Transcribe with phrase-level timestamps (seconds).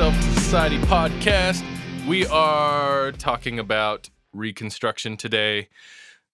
[0.00, 1.62] Self Society podcast.
[2.08, 5.68] We are talking about reconstruction today.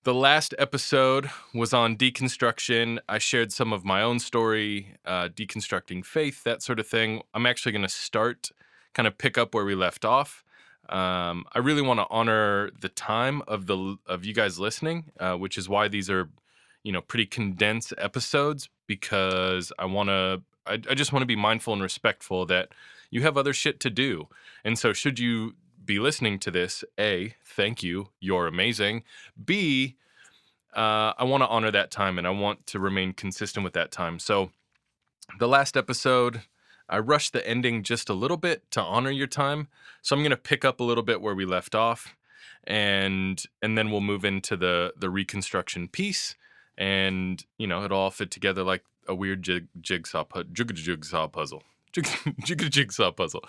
[0.04, 3.00] The last episode was on deconstruction.
[3.09, 7.23] I shared some of my own story, uh, deconstructing faith, that sort of thing.
[7.34, 8.52] I'm actually going to start,
[8.95, 10.45] kind of pick up where we left off.
[10.89, 15.35] Um, I really want to honor the time of the of you guys listening, uh,
[15.35, 16.29] which is why these are,
[16.85, 20.43] you know, pretty condensed episodes because I want to.
[20.69, 22.68] I, I just want to be mindful and respectful that
[23.11, 24.29] you have other shit to do,
[24.65, 25.55] and so should you
[25.87, 29.05] be listening to this, a thank you, you're amazing.
[29.43, 29.96] B,
[30.75, 33.92] uh, I want to honor that time and I want to remain consistent with that
[33.92, 34.19] time.
[34.19, 34.51] So
[35.39, 36.42] the last episode
[36.89, 39.69] I rushed the ending just a little bit to honor your time.
[40.03, 42.15] So I'm going to pick up a little bit where we left off
[42.65, 46.34] and and then we'll move into the the reconstruction piece
[46.77, 51.62] and you know it'll all fit together like a weird jig, jigsaw jigsaw puzzle
[52.45, 53.43] jigsaw puzzle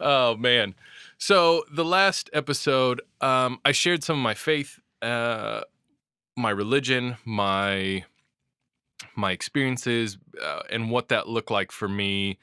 [0.00, 0.74] oh man
[1.18, 5.60] so the last episode um i shared some of my faith uh
[6.36, 8.04] my religion my
[9.16, 12.38] my experiences uh, and what that looked like for me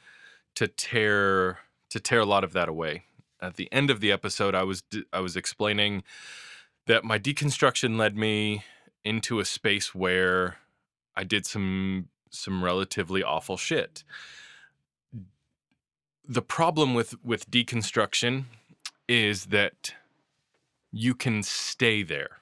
[0.56, 1.59] to tear
[1.90, 3.03] to tear a lot of that away.
[3.42, 6.03] At the end of the episode, I was I was explaining
[6.88, 8.64] that my deconstruction led me
[9.03, 10.58] into a space where
[11.16, 14.03] I did some some relatively awful shit.
[16.27, 18.45] The problem with with deconstruction
[19.08, 19.94] is that
[20.91, 22.41] you can stay there.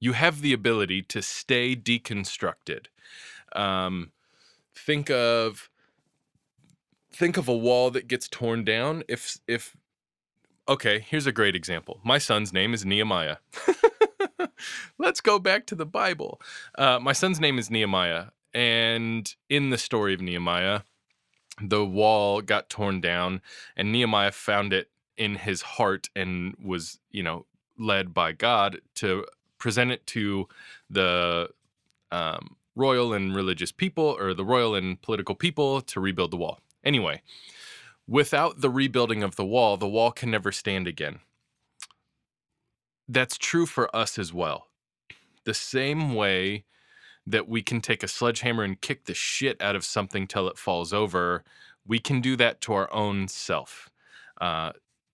[0.00, 2.86] You have the ability to stay deconstructed.
[3.54, 4.12] Um,
[4.74, 5.70] think of
[7.12, 9.76] think of a wall that gets torn down if if
[10.68, 13.36] okay here's a great example my son's name is nehemiah
[14.98, 16.40] let's go back to the bible
[16.76, 20.80] uh, my son's name is nehemiah and in the story of nehemiah
[21.60, 23.40] the wall got torn down
[23.76, 27.46] and nehemiah found it in his heart and was you know
[27.78, 29.24] led by god to
[29.58, 30.46] present it to
[30.90, 31.48] the
[32.10, 36.60] um, royal and religious people or the royal and political people to rebuild the wall
[36.84, 37.22] Anyway,
[38.06, 41.20] without the rebuilding of the wall, the wall can never stand again.
[43.08, 44.68] That's true for us as well.
[45.44, 46.64] The same way
[47.26, 50.58] that we can take a sledgehammer and kick the shit out of something till it
[50.58, 51.42] falls over,
[51.86, 53.88] we can do that to our own self.
[54.40, 54.72] Uh,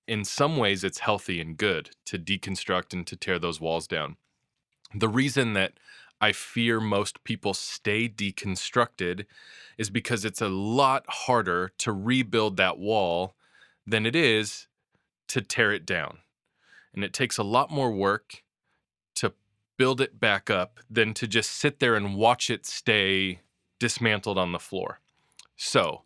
[0.08, 4.16] in some ways, it's healthy and good to deconstruct and to tear those walls down.
[4.92, 5.74] The reason that
[6.20, 9.24] I fear most people stay deconstructed
[9.78, 13.36] is because it's a lot harder to rebuild that wall
[13.86, 14.66] than it is
[15.28, 16.18] to tear it down.
[16.92, 18.42] And it takes a lot more work
[19.80, 23.40] build it back up than to just sit there and watch it stay
[23.78, 25.00] dismantled on the floor.
[25.56, 26.02] So,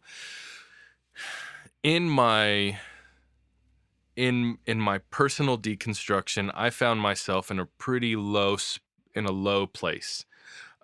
[1.82, 2.78] in my
[4.14, 8.58] in in my personal deconstruction, I found myself in a pretty low
[9.12, 10.24] in a low place.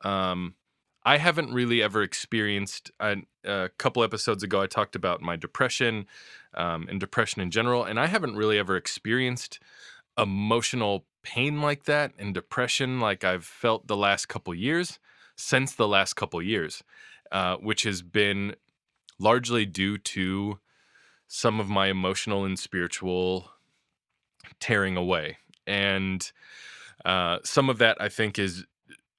[0.03, 0.57] Um,
[1.05, 2.91] I haven't really ever experienced.
[2.99, 6.07] A, a, couple episodes ago, I talked about my depression
[6.55, 9.61] um, and depression in general, and I haven't really ever experienced
[10.19, 14.99] emotional pain like that and depression like I've felt the last couple years
[15.37, 16.83] since the last couple years,
[17.33, 18.55] uh, which has been
[19.19, 20.59] largely due to
[21.27, 23.51] some of my emotional and spiritual
[24.59, 25.39] tearing away.
[25.67, 26.31] And
[27.05, 28.65] uh, some of that I think is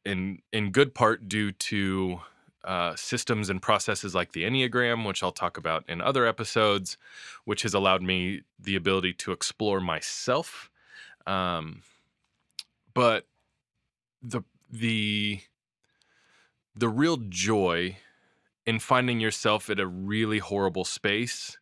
[0.05, 2.19] in in good part due to
[2.63, 6.97] uh, systems and processes like the Enneagram, which I'll talk about in other episodes,
[7.45, 10.69] which has allowed me the ability to explore myself.
[11.25, 11.81] Um,
[12.93, 13.27] but
[14.21, 14.41] the
[14.71, 15.41] the
[16.75, 17.97] the real joy
[18.65, 21.57] in finding yourself at a really horrible space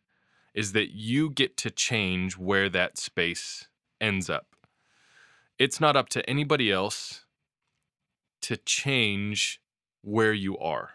[0.54, 3.68] is that you get to change where that space
[4.00, 4.46] ends up
[5.58, 7.26] it's not up to anybody else
[8.40, 9.60] to change
[10.02, 10.92] where you are.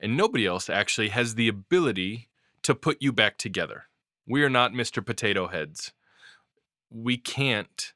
[0.00, 2.30] And nobody else actually has the ability
[2.62, 3.84] to put you back together.
[4.26, 5.04] We are not Mr.
[5.04, 5.92] Potato Heads.
[6.90, 7.92] We can't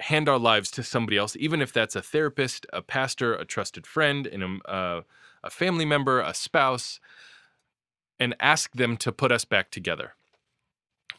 [0.00, 3.86] hand our lives to somebody else, even if that's a therapist, a pastor, a trusted
[3.86, 5.02] friend, and a, uh,
[5.42, 7.00] a family member, a spouse,
[8.18, 10.14] and ask them to put us back together.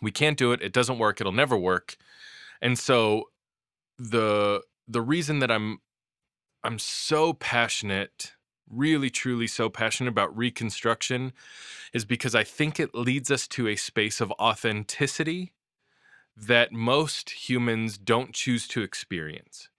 [0.02, 0.62] We can't do it.
[0.62, 1.22] It doesn't work.
[1.22, 1.96] It'll never work.
[2.62, 3.30] And so
[3.98, 5.80] the the reason that I'm
[6.64, 8.34] I'm so passionate,
[8.70, 11.34] really truly so passionate about reconstruction
[11.94, 15.54] is because I think it leads us to a space of authenticity
[16.36, 19.70] that most humans don't choose to experience.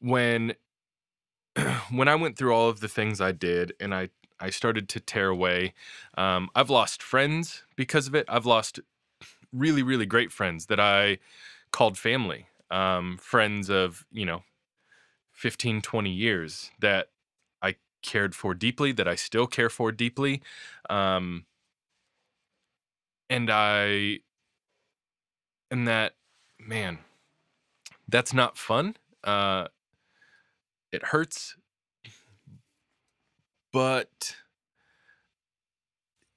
[0.00, 0.54] When
[1.90, 4.10] when I went through all of the things I did and I
[4.40, 5.74] I started to tear away.
[6.16, 8.24] Um, I've lost friends because of it.
[8.26, 8.80] I've lost
[9.52, 11.18] really, really great friends that I
[11.72, 14.42] called family, um, friends of, you know,
[15.32, 17.08] 15, 20 years that
[17.62, 20.42] I cared for deeply, that I still care for deeply.
[20.88, 21.44] Um,
[23.28, 24.20] and I,
[25.70, 26.14] and that,
[26.58, 26.98] man,
[28.08, 28.96] that's not fun.
[29.22, 29.68] Uh,
[30.92, 31.56] it hurts,
[33.72, 34.36] but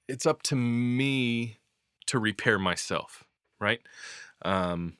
[0.08, 1.58] it's up to me
[2.06, 3.24] to repair myself,
[3.58, 3.80] right?
[4.44, 4.96] Um,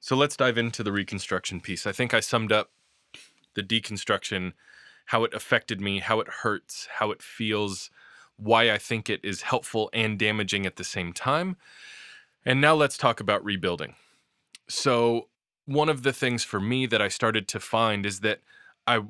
[0.00, 1.86] so let's dive into the reconstruction piece.
[1.86, 2.70] I think I summed up
[3.54, 4.52] the deconstruction,
[5.06, 7.90] how it affected me, how it hurts, how it feels,
[8.36, 11.56] why I think it is helpful and damaging at the same time.
[12.44, 13.94] And now let's talk about rebuilding.
[14.68, 15.28] So,
[15.66, 18.40] one of the things for me that I started to find is that
[18.86, 19.00] I,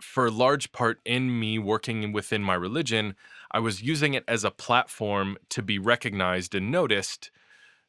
[0.00, 3.14] for a large part in me working within my religion,
[3.50, 7.30] I was using it as a platform to be recognized and noticed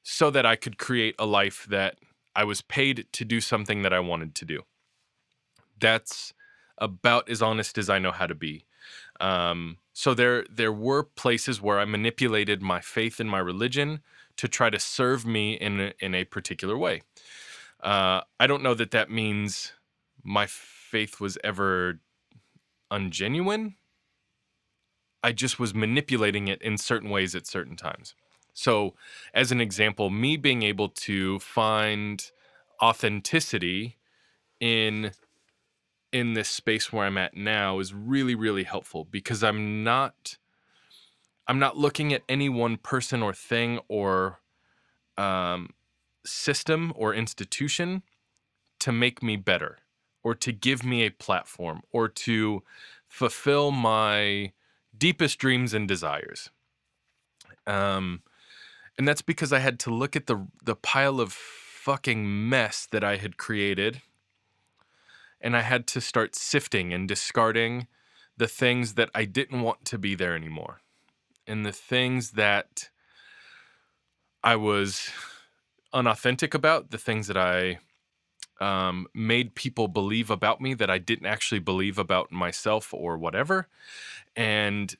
[0.03, 1.97] so that I could create a life that
[2.33, 4.63] I was paid to do something that I wanted to do.
[5.79, 6.33] That's
[6.77, 8.63] about as honest as I know how to be.
[9.19, 14.01] Um, so there there were places where I manipulated my faith and my religion
[14.37, 17.01] to try to serve me in a, in a particular way.
[17.81, 19.73] Uh, I don't know that that means
[20.23, 21.99] my faith was ever
[22.91, 23.75] ungenuine.
[25.23, 28.15] I just was manipulating it in certain ways at certain times.
[28.53, 28.95] So,
[29.33, 32.23] as an example, me being able to find
[32.81, 33.97] authenticity
[34.59, 35.11] in
[36.11, 40.37] in this space where I'm at now is really really helpful because I'm not
[41.47, 44.39] I'm not looking at any one person or thing or
[45.17, 45.69] um,
[46.25, 48.03] system or institution
[48.79, 49.79] to make me better
[50.23, 52.63] or to give me a platform or to
[53.07, 54.51] fulfill my
[54.97, 56.49] deepest dreams and desires.
[57.65, 58.21] Um,
[58.97, 63.03] and that's because I had to look at the the pile of fucking mess that
[63.03, 64.01] I had created
[65.39, 67.87] and I had to start sifting and discarding
[68.35, 70.81] the things that I didn't want to be there anymore.
[71.47, 72.89] And the things that
[74.43, 75.09] I was
[75.93, 77.79] unauthentic about, the things that I
[78.59, 83.67] um, made people believe about me that I didn't actually believe about myself or whatever.
[84.35, 84.95] And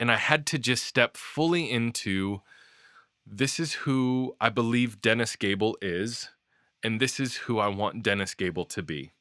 [0.00, 2.40] and I had to just step fully into
[3.24, 6.28] this is who I believe Dennis Gable is,
[6.82, 9.12] and this is who I want Dennis Gable to be.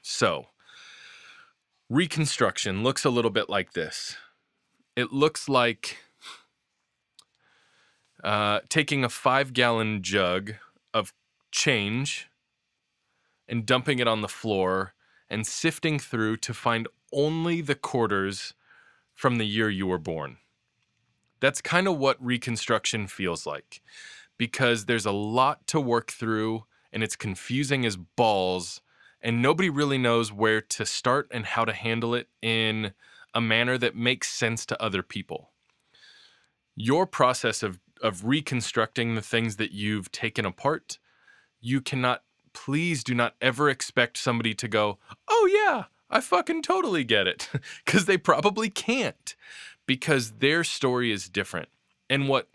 [0.00, 0.46] So,
[1.90, 4.16] reconstruction looks a little bit like this.
[4.94, 5.98] It looks like
[8.22, 10.54] uh, taking a five gallon jug
[10.92, 11.12] of
[11.50, 12.28] change
[13.48, 14.94] and dumping it on the floor
[15.30, 18.54] and sifting through to find only the quarters
[19.14, 20.36] from the year you were born.
[21.40, 23.80] That's kind of what reconstruction feels like
[24.38, 28.80] because there's a lot to work through and it's confusing as balls
[29.22, 32.92] and nobody really knows where to start and how to handle it in
[33.34, 35.50] a manner that makes sense to other people.
[36.74, 40.98] Your process of of reconstructing the things that you've taken apart,
[41.60, 44.98] you cannot please do not ever expect somebody to go,
[45.28, 47.48] "Oh yeah, I fucking totally get it."
[47.86, 49.36] Cuz they probably can't
[49.86, 51.68] because their story is different.
[52.10, 52.48] And what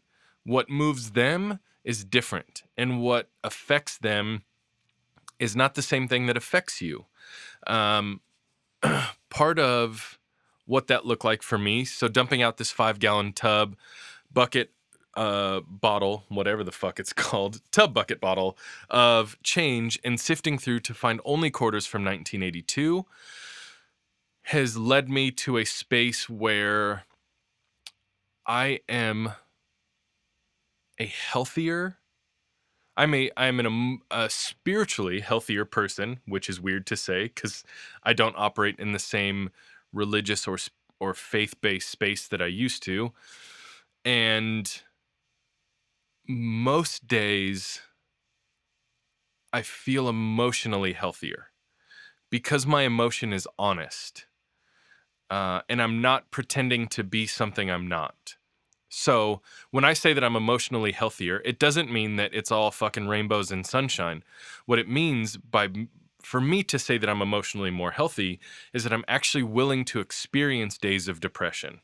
[0.44, 4.44] what moves them is different and what affects them
[5.40, 7.06] is not the same thing that affects you.
[7.66, 8.22] Um,
[9.30, 10.17] part of
[10.68, 13.76] what that looked like for me, so dumping out this five gallon tub
[14.32, 14.72] bucket
[15.16, 18.58] uh, bottle, whatever the fuck it's called, tub bucket bottle
[18.90, 23.06] of change and sifting through to find only quarters from 1982
[24.44, 27.04] has led me to a space where
[28.46, 29.32] I am
[31.00, 31.98] a healthier
[32.98, 37.64] I'm a I'm an, a spiritually healthier person, which is weird to say because
[38.04, 39.52] I don't operate in the same
[39.94, 40.58] religious or
[41.00, 43.14] or faith based space that I used to,
[44.04, 44.82] and
[46.28, 47.82] most days
[49.54, 51.52] I feel emotionally healthier
[52.30, 54.26] because my emotion is honest,
[55.30, 58.36] uh, and I'm not pretending to be something I'm not.
[58.90, 59.42] So
[59.72, 63.52] when I say that I'm emotionally healthier, it doesn't mean that it's all fucking rainbows
[63.52, 64.24] and sunshine.
[64.66, 65.70] What it means by
[66.28, 68.42] for me to say that I'm emotionally more healthy
[68.74, 71.80] is that I'm actually willing to experience days of depression.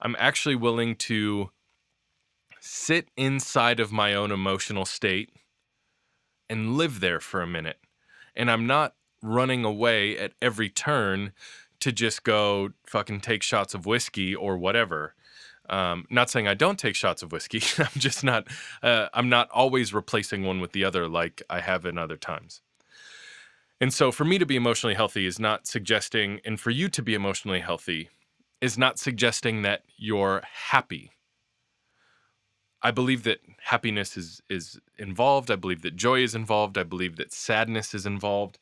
[0.00, 1.50] I'm actually willing to
[2.58, 5.30] sit inside of my own emotional state
[6.50, 7.78] and live there for a minute.
[8.34, 11.32] And I'm not running away at every turn
[11.78, 15.14] to just go fucking take shots of whiskey or whatever.
[15.70, 17.62] Um, not saying I don't take shots of whiskey.
[17.78, 18.48] I'm just not.
[18.82, 22.60] Uh, I'm not always replacing one with the other like I have in other times.
[23.80, 27.02] And so, for me to be emotionally healthy is not suggesting, and for you to
[27.02, 28.08] be emotionally healthy
[28.60, 31.10] is not suggesting that you're happy.
[32.82, 35.50] I believe that happiness is is involved.
[35.50, 36.78] I believe that joy is involved.
[36.78, 38.58] I believe that sadness is involved.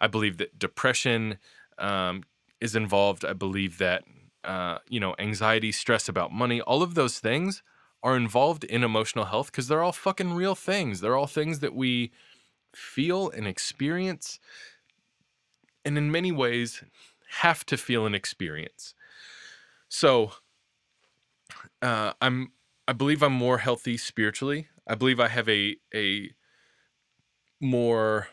[0.00, 1.38] I believe that depression
[1.78, 2.24] um,
[2.60, 3.24] is involved.
[3.24, 4.04] I believe that
[4.44, 7.62] uh, you know anxiety, stress about money, all of those things
[8.02, 11.00] are involved in emotional health because they're all fucking real things.
[11.00, 12.12] They're all things that we
[12.76, 14.38] feel and experience,
[15.84, 16.82] and in many ways
[17.40, 18.94] have to feel and experience.
[19.88, 20.32] So
[21.80, 22.52] uh, I'm
[22.86, 24.68] I believe I'm more healthy spiritually.
[24.86, 26.30] I believe I have a a
[27.60, 28.28] more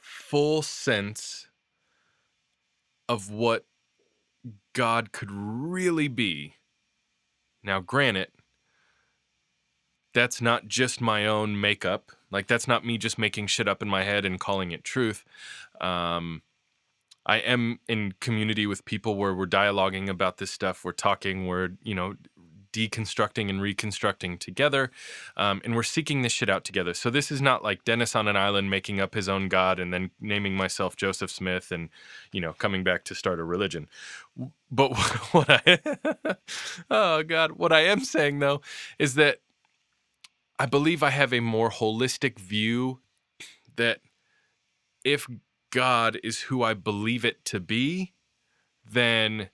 [0.00, 1.48] full sense
[3.08, 3.64] of what
[4.74, 6.54] God could really be.
[7.62, 8.28] Now, granted,
[10.14, 12.12] that's not just my own makeup.
[12.30, 15.24] Like, that's not me just making shit up in my head and calling it truth.
[15.80, 16.42] Um,
[17.26, 20.84] I am in community with people where we're dialoguing about this stuff.
[20.84, 22.14] We're talking, we're, you know,
[22.74, 24.90] deconstructing and reconstructing together.
[25.36, 26.92] Um, and we're seeking this shit out together.
[26.92, 29.94] So this is not like Dennis on an island making up his own God and
[29.94, 31.88] then naming myself Joseph Smith and,
[32.32, 33.88] you know, coming back to start a religion.
[34.70, 34.88] But
[35.32, 35.78] what I,
[36.90, 38.60] oh God, what I am saying though
[38.98, 39.38] is that
[40.58, 43.00] I believe I have a more holistic view
[43.76, 44.00] that
[45.04, 45.26] if
[45.70, 48.12] God is who I believe it to be,
[48.88, 49.50] then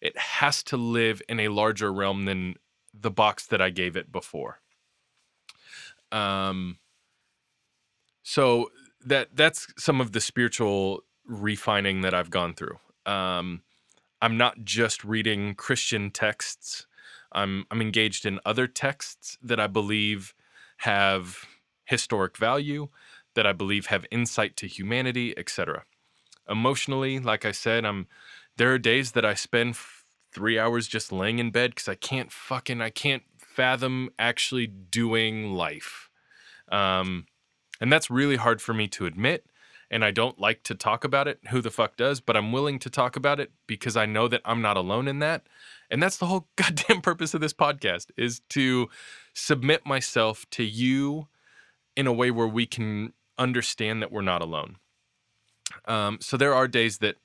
[0.00, 2.54] it has to live in a larger realm than
[2.94, 4.60] the box that I gave it before.
[6.10, 6.78] Um,
[8.22, 8.70] so
[9.04, 12.78] that that's some of the spiritual refining that I've gone through.
[13.06, 13.62] Um,
[14.22, 16.86] I'm not just reading Christian texts.
[17.32, 20.34] I'm I'm engaged in other texts that I believe
[20.78, 21.44] have
[21.84, 22.88] historic value,
[23.34, 25.84] that I believe have insight to humanity, etc.
[26.48, 28.06] Emotionally, like I said, I'm
[28.56, 31.94] there are days that I spend f- three hours just laying in bed because I
[31.94, 36.08] can't fucking I can't fathom actually doing life.
[36.70, 37.26] Um,
[37.80, 39.46] and that's really hard for me to admit.
[39.90, 41.40] And I don't like to talk about it.
[41.48, 42.20] Who the fuck does?
[42.20, 45.18] But I'm willing to talk about it because I know that I'm not alone in
[45.18, 45.46] that.
[45.90, 48.88] And that's the whole goddamn purpose of this podcast is to
[49.34, 51.28] submit myself to you
[51.96, 54.76] in a way where we can understand that we're not alone.
[55.86, 57.16] Um, so there are days that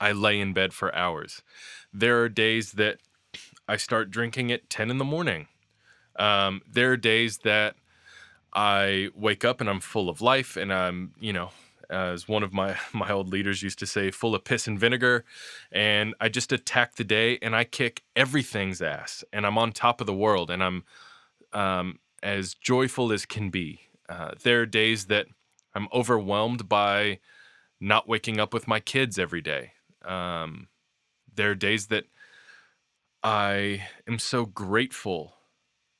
[0.00, 1.42] I lay in bed for hours.
[1.92, 2.98] There are days that
[3.68, 5.48] I start drinking at 10 in the morning.
[6.16, 7.76] Um, there are days that
[8.52, 11.50] I wake up and I'm full of life and I'm, you know,
[11.92, 15.24] as one of my my old leaders used to say, full of piss and vinegar.
[15.70, 20.00] And I just attack the day and I kick everything's ass and I'm on top
[20.00, 20.84] of the world and I'm
[21.52, 23.80] um, as joyful as can be.
[24.08, 25.26] Uh, there are days that
[25.74, 27.20] I'm overwhelmed by
[27.80, 29.72] not waking up with my kids every day.
[30.04, 30.68] Um,
[31.34, 32.04] there are days that
[33.22, 35.34] I am so grateful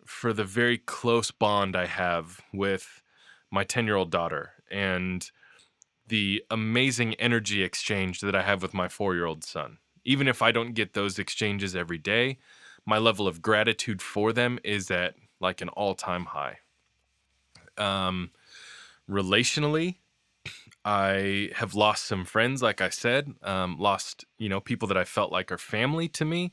[0.04, 3.02] for the very close bond I have with
[3.50, 5.30] my 10 year old daughter and
[6.06, 9.78] the amazing energy exchange that I have with my four year old son.
[10.04, 12.38] Even if I don't get those exchanges every day,
[12.84, 16.58] my level of gratitude for them is at like an all time high.
[17.78, 18.30] Um,
[19.08, 19.96] relationally,
[20.84, 25.04] I have lost some friends, like I said, um, lost, you know, people that I
[25.04, 26.52] felt like are family to me.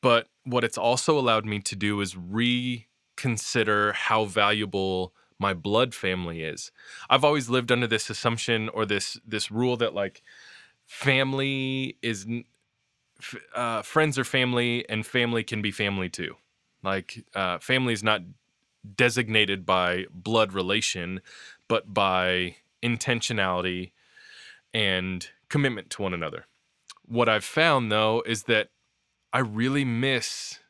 [0.00, 6.42] But what it's also allowed me to do is reconsider how valuable my blood family
[6.42, 6.70] is.
[7.08, 10.22] I've always lived under this assumption or this this rule that like
[10.86, 12.26] family is
[13.54, 16.36] uh, friends are family and family can be family too.
[16.82, 18.22] Like uh, family is not
[18.96, 21.20] designated by blood relation,
[21.66, 23.92] but by intentionality
[24.72, 26.46] and commitment to one another.
[27.06, 28.68] What I've found though is that
[29.32, 30.60] I really miss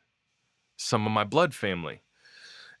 [0.77, 2.01] some of my blood family.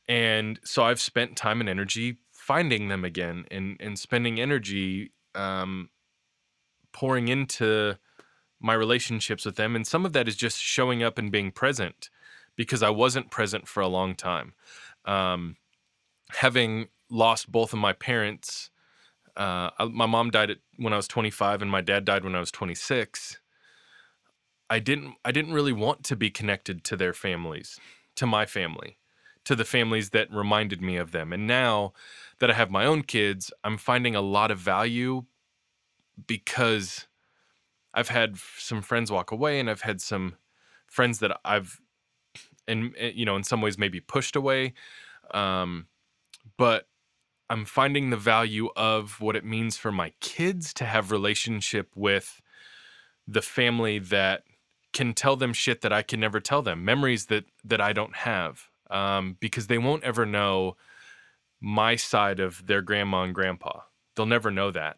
[0.09, 5.89] And so I've spent time and energy finding them again and, and spending energy um,
[6.91, 7.97] pouring into
[8.59, 9.77] my relationships with them.
[9.77, 12.09] And some of that is just showing up and being present
[12.57, 14.53] because I wasn't present for a long time.
[15.05, 15.55] Um,
[16.31, 18.71] having lost both of my parents
[19.39, 22.41] uh, my mom died at, when I was 25 and my dad died when I
[22.41, 23.39] was 26.
[24.69, 27.79] I didn't I didn't really want to be connected to their families,
[28.17, 28.97] to my family,
[29.45, 31.33] to the families that reminded me of them.
[31.33, 31.93] And now
[32.39, 35.23] that I have my own kids, I'm finding a lot of value
[36.27, 37.07] because
[37.93, 40.35] I've had some friends walk away, and I've had some
[40.87, 41.81] friends that I've,
[42.67, 44.73] and eh, you know, in some ways maybe pushed away.
[45.31, 45.87] Um,
[46.57, 46.87] but
[47.49, 52.41] I'm finding the value of what it means for my kids to have relationship with
[53.27, 54.43] the family that
[54.93, 58.17] can tell them shit that I can never tell them, memories that that I don't
[58.17, 60.75] have, um, because they won't ever know
[61.61, 63.81] my side of their grandma and grandpa.
[64.15, 64.97] They'll never know that,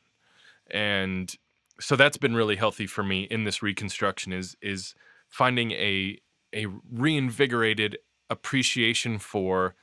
[0.69, 1.33] and
[1.79, 4.33] so that's been really healthy for me in this reconstruction.
[4.33, 4.95] Is is
[5.29, 6.19] finding a
[6.53, 7.97] a reinvigorated
[8.29, 9.75] appreciation for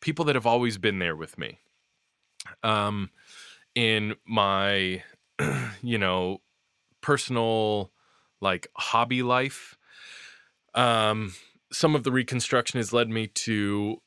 [0.00, 1.58] people that have always been there with me.
[2.62, 3.10] Um,
[3.74, 5.02] in my,
[5.82, 6.40] you know,
[7.00, 7.92] personal
[8.40, 9.76] like hobby life,
[10.74, 11.34] um,
[11.72, 14.00] some of the reconstruction has led me to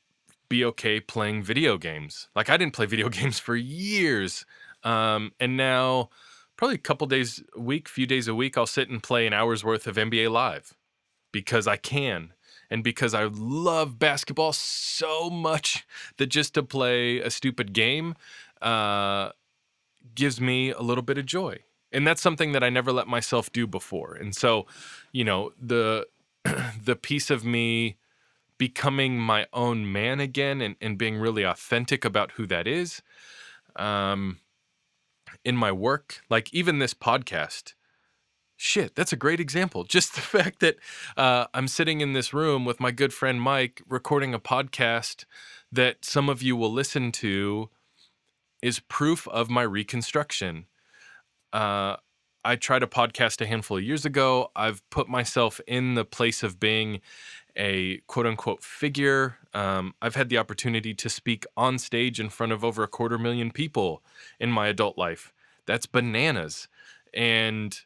[0.49, 2.27] be okay playing video games.
[2.35, 4.45] Like I didn't play video games for years,
[4.83, 6.09] um, and now
[6.57, 9.33] probably a couple days a week, few days a week, I'll sit and play an
[9.33, 10.75] hour's worth of NBA Live
[11.31, 12.33] because I can
[12.69, 15.85] and because I love basketball so much
[16.17, 18.15] that just to play a stupid game
[18.61, 19.29] uh,
[20.15, 21.59] gives me a little bit of joy.
[21.91, 24.13] And that's something that I never let myself do before.
[24.13, 24.67] And so,
[25.11, 26.07] you know, the
[26.83, 27.97] the piece of me
[28.57, 33.01] becoming my own man again and, and being really authentic about who that is.
[33.75, 34.39] Um,
[35.45, 37.73] in my work, like even this podcast,
[38.57, 39.83] shit, that's a great example.
[39.85, 40.75] Just the fact that
[41.17, 45.25] uh, I'm sitting in this room with my good friend Mike recording a podcast
[45.71, 47.69] that some of you will listen to
[48.61, 50.65] is proof of my reconstruction.
[51.53, 51.95] Uh,
[52.43, 54.51] I tried a podcast a handful of years ago.
[54.55, 57.01] I've put myself in the place of being
[57.55, 59.37] a quote unquote figure.
[59.53, 63.17] Um, I've had the opportunity to speak on stage in front of over a quarter
[63.17, 64.01] million people
[64.39, 65.33] in my adult life.
[65.65, 66.67] That's bananas.
[67.13, 67.79] And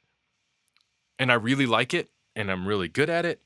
[1.17, 3.41] and I really like it and I'm really good at it.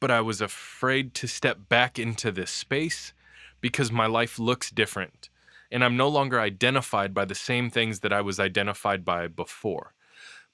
[0.00, 3.12] But I was afraid to step back into this space
[3.60, 5.30] because my life looks different
[5.70, 9.94] and I'm no longer identified by the same things that I was identified by before.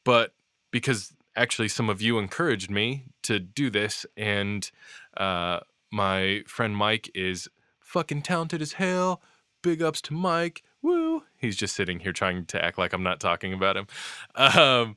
[0.05, 0.33] But
[0.71, 4.71] because actually some of you encouraged me to do this, and
[5.17, 5.61] uh,
[5.91, 7.49] my friend Mike is
[7.81, 9.23] fucking talented as hell.
[9.63, 10.63] Big ups to Mike.
[10.81, 11.23] Woo!
[11.37, 13.87] He's just sitting here trying to act like I'm not talking about him.
[14.35, 14.97] Um,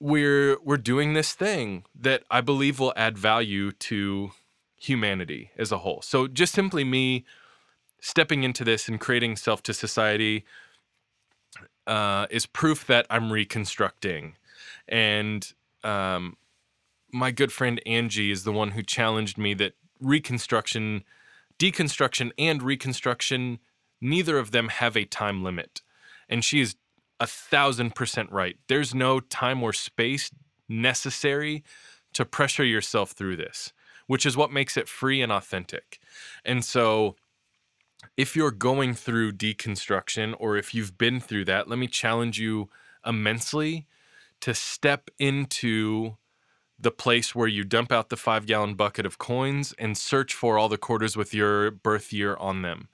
[0.00, 4.30] we're we're doing this thing that I believe will add value to
[4.76, 6.00] humanity as a whole.
[6.02, 7.24] So just simply me
[8.00, 10.44] stepping into this and creating self to society
[11.88, 14.36] uh, is proof that I'm reconstructing.
[14.86, 16.36] And um,
[17.12, 21.02] my good friend Angie is the one who challenged me that reconstruction,
[21.58, 23.58] deconstruction, and reconstruction,
[24.00, 25.80] neither of them have a time limit.
[26.28, 26.76] And she is
[27.18, 28.56] a thousand percent right.
[28.68, 30.30] There's no time or space
[30.68, 31.64] necessary
[32.12, 33.72] to pressure yourself through this,
[34.06, 35.98] which is what makes it free and authentic.
[36.44, 37.16] And so,
[38.16, 42.68] if you're going through deconstruction or if you've been through that, let me challenge you
[43.04, 43.86] immensely
[44.40, 46.16] to step into
[46.78, 50.58] the place where you dump out the five gallon bucket of coins and search for
[50.58, 52.88] all the quarters with your birth year on them.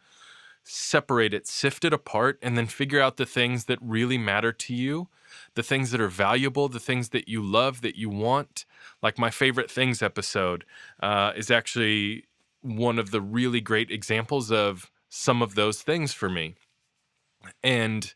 [0.62, 4.74] Separate it, sift it apart, and then figure out the things that really matter to
[4.74, 5.08] you,
[5.54, 8.64] the things that are valuable, the things that you love, that you want.
[9.02, 10.64] Like my favorite things episode
[11.02, 12.24] uh, is actually
[12.62, 16.56] one of the really great examples of some of those things for me.
[17.62, 18.12] And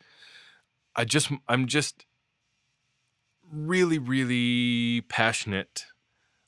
[0.96, 2.06] I just, I'm just
[3.52, 5.86] really, really passionate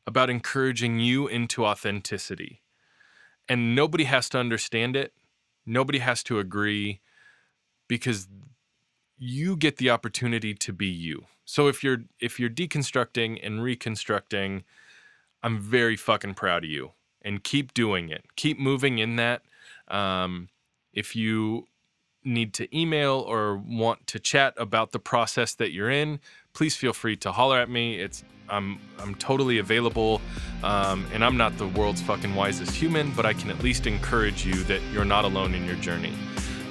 [0.08, 2.62] about encouraging you into authenticity.
[3.48, 5.12] And nobody has to understand it,
[5.64, 7.00] nobody has to agree
[7.86, 8.26] because
[9.18, 11.26] you get the opportunity to be you.
[11.44, 14.64] So if you're if you're deconstructing and reconstructing,
[15.44, 18.24] I'm very fucking proud of you and keep doing it.
[18.36, 19.42] Keep moving in that
[19.90, 20.48] um,
[20.92, 21.66] if you
[22.24, 26.20] need to email or want to chat about the process that you're in,
[26.52, 27.98] please feel free to holler at me.
[27.98, 30.20] It's I'm I'm totally available,
[30.62, 34.44] um, and I'm not the world's fucking wisest human, but I can at least encourage
[34.44, 36.12] you that you're not alone in your journey.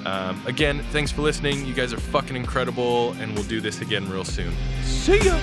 [0.04, 1.66] Um, again, thanks for listening.
[1.66, 4.52] You guys are fucking incredible, and we'll do this again real soon.
[4.82, 5.38] See ya.